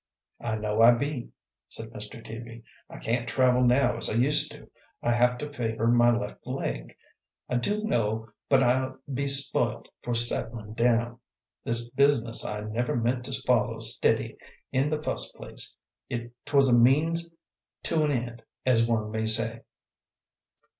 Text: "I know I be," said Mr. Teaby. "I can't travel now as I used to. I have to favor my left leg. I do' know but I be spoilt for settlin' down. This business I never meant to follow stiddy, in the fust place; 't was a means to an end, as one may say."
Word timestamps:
"I 0.39 0.55
know 0.55 0.81
I 0.81 0.93
be," 0.93 1.29
said 1.69 1.91
Mr. 1.91 2.25
Teaby. 2.25 2.63
"I 2.89 2.97
can't 2.97 3.29
travel 3.29 3.63
now 3.63 3.97
as 3.97 4.09
I 4.09 4.13
used 4.13 4.49
to. 4.49 4.67
I 5.03 5.11
have 5.11 5.37
to 5.37 5.53
favor 5.53 5.85
my 5.85 6.09
left 6.09 6.39
leg. 6.47 6.95
I 7.47 7.57
do' 7.57 7.83
know 7.83 8.31
but 8.49 8.63
I 8.63 8.93
be 9.13 9.27
spoilt 9.27 9.89
for 10.01 10.15
settlin' 10.15 10.73
down. 10.73 11.19
This 11.63 11.87
business 11.89 12.43
I 12.43 12.61
never 12.61 12.95
meant 12.95 13.25
to 13.25 13.41
follow 13.45 13.79
stiddy, 13.79 14.37
in 14.71 14.89
the 14.89 15.03
fust 15.03 15.35
place; 15.35 15.77
't 16.09 16.31
was 16.51 16.67
a 16.67 16.75
means 16.75 17.31
to 17.83 18.03
an 18.03 18.09
end, 18.09 18.41
as 18.65 18.87
one 18.87 19.11
may 19.11 19.27
say." 19.27 19.61